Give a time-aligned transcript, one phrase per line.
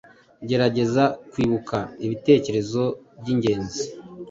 [0.49, 2.83] Gerageza kwibuka ibitekerezo
[3.19, 3.83] byingenzi,